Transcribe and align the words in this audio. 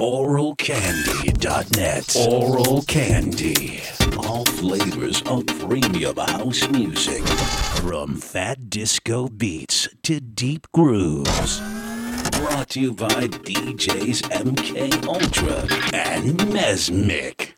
oralcandy.net. 0.00 2.16
Oral 2.28 2.82
Candy. 2.82 3.82
All 4.18 4.44
flavors 4.44 5.22
of 5.22 5.44
premium 5.46 6.16
house 6.16 6.68
music. 6.68 7.26
From 7.82 8.14
fat 8.16 8.70
disco 8.70 9.26
beats 9.26 9.88
to 10.04 10.20
deep 10.20 10.68
grooves. 10.72 11.58
Brought 12.38 12.68
to 12.70 12.80
you 12.80 12.92
by 12.92 13.26
DJs 13.26 14.22
MK 14.30 15.04
Ultra 15.04 15.66
and 15.92 16.38
Mesmic. 16.52 17.57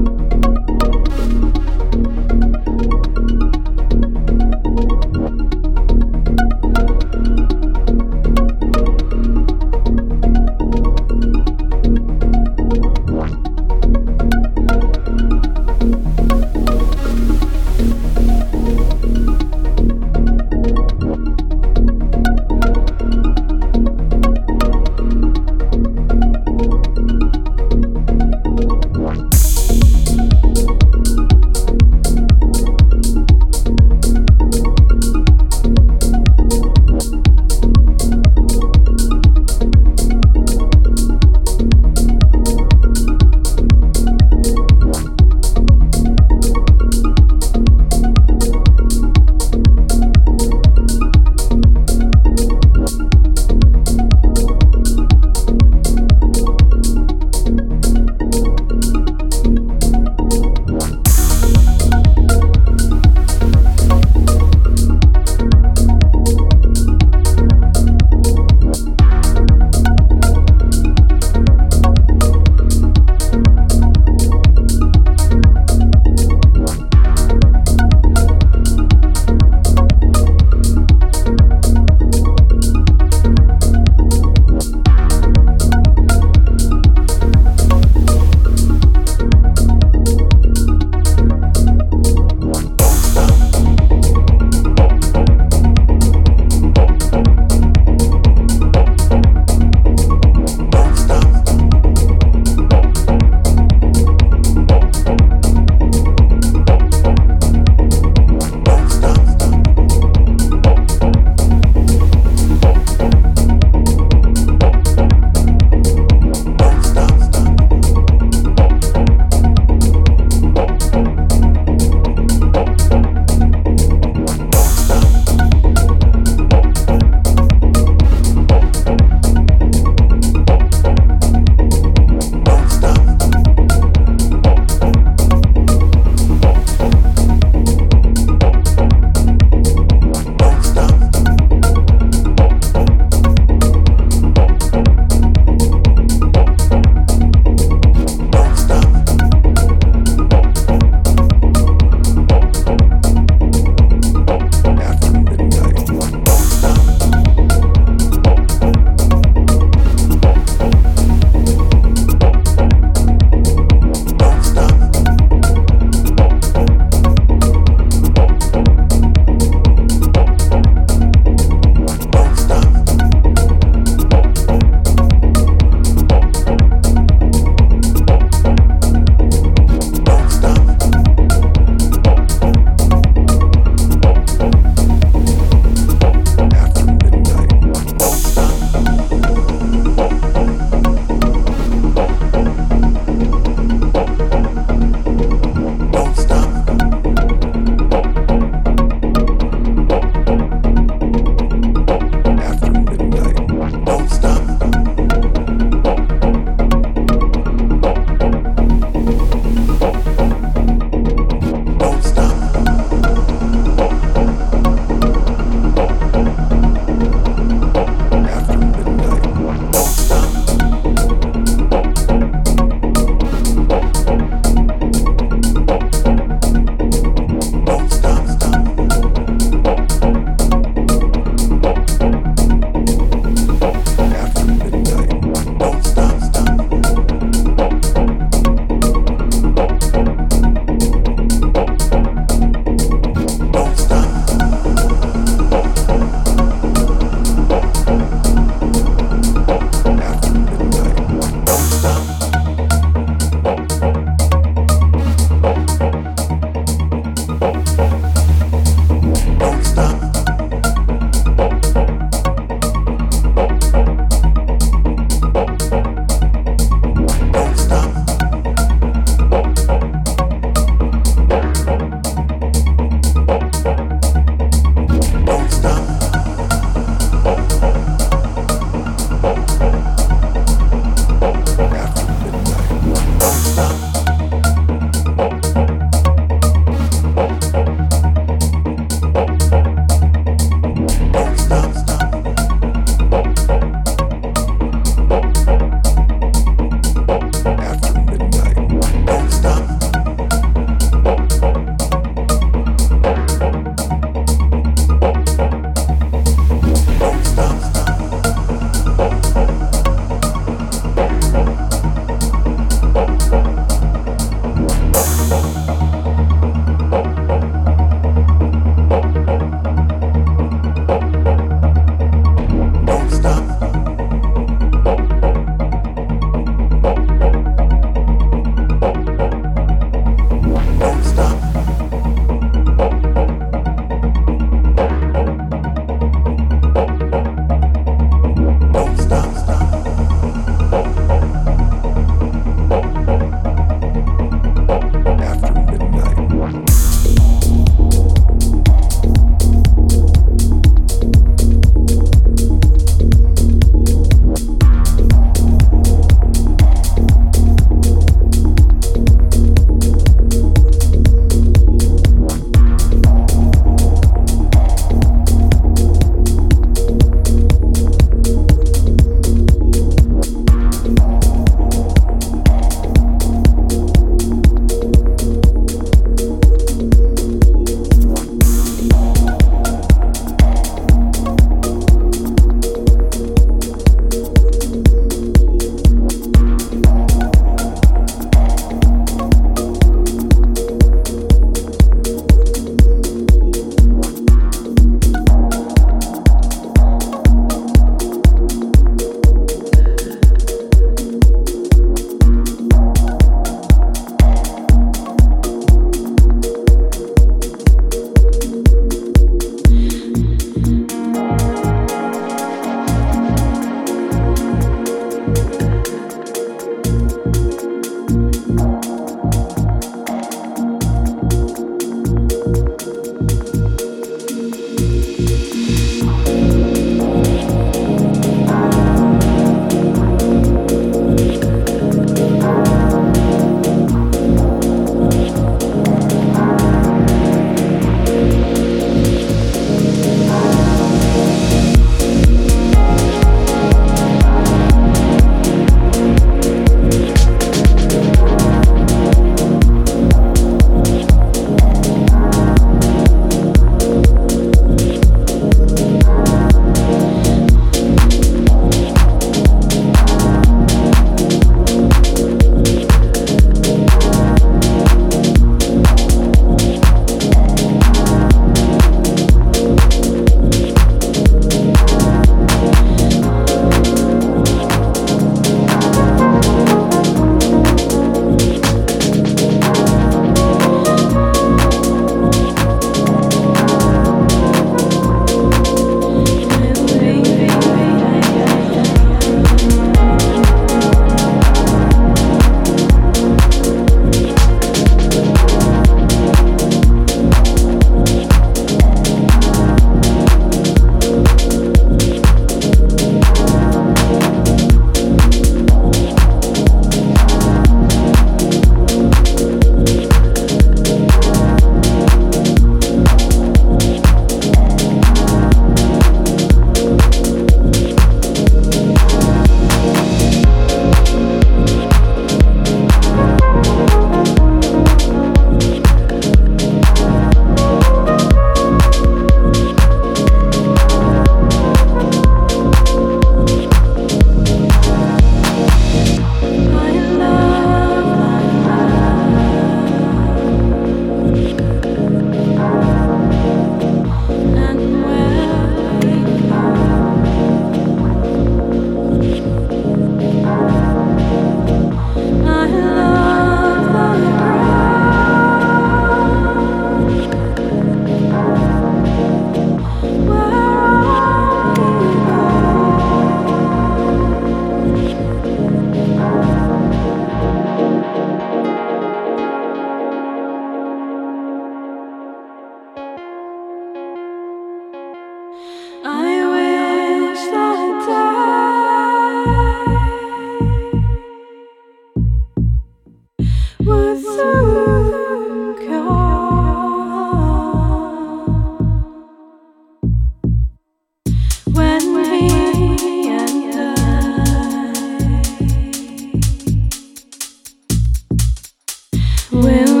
will 599.61 600.00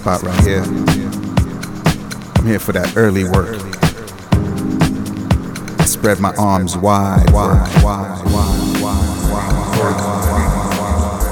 spot 0.00 0.22
right 0.22 0.40
here. 0.46 0.62
I'm 2.36 2.46
here 2.46 2.58
for 2.58 2.72
that 2.72 2.96
early 2.96 3.24
work. 3.24 3.60
I 5.78 5.84
spread 5.84 6.20
my 6.20 6.34
arms 6.36 6.74
wide, 6.74 7.28
wide, 7.32 7.68
wide, 7.84 8.24
wide, 8.24 8.80
wide, 8.80 9.20
wide. 9.76 10.00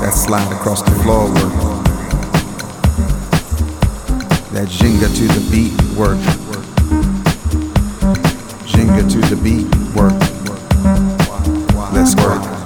That 0.03 0.12
slide 0.12 0.53
across 0.53 0.83
the 0.83 0.91
floor 1.03 1.29
work. 1.29 1.53
That 4.53 4.69
Jenga 4.69 5.09
to 5.16 5.27
the 5.29 5.41
beat 5.51 5.73
work. 5.97 6.19
Jenga 8.69 9.11
to 9.11 9.21
the 9.35 9.37
beat 9.43 9.66
work. 9.97 10.12
Let's 11.95 12.14
work. 12.16 12.57